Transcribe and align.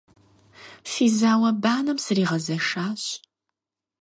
Фи 0.91 1.05
зауэ-банэм 1.17 1.97
сригъэзэшащ. 2.05 3.03